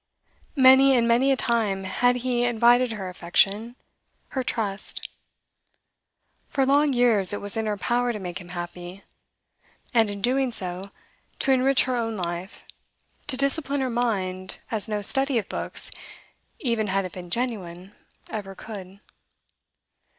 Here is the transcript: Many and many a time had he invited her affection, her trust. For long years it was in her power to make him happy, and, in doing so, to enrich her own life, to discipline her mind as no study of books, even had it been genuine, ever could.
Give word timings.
Many 0.55 0.95
and 0.97 1.07
many 1.07 1.31
a 1.31 1.37
time 1.37 1.83
had 1.83 2.15
he 2.25 2.43
invited 2.43 2.93
her 2.93 3.07
affection, 3.07 3.75
her 4.29 4.41
trust. 4.43 5.07
For 6.49 6.65
long 6.65 6.91
years 6.91 7.33
it 7.33 7.39
was 7.39 7.55
in 7.55 7.67
her 7.67 7.77
power 7.77 8.11
to 8.11 8.17
make 8.17 8.41
him 8.41 8.49
happy, 8.49 9.03
and, 9.93 10.09
in 10.09 10.19
doing 10.19 10.49
so, 10.49 10.89
to 11.37 11.51
enrich 11.51 11.83
her 11.83 11.95
own 11.95 12.17
life, 12.17 12.65
to 13.27 13.37
discipline 13.37 13.81
her 13.81 13.91
mind 13.91 14.57
as 14.71 14.87
no 14.87 15.03
study 15.03 15.37
of 15.37 15.47
books, 15.47 15.91
even 16.57 16.87
had 16.87 17.05
it 17.05 17.13
been 17.13 17.29
genuine, 17.29 17.93
ever 18.27 18.55
could. 18.55 19.01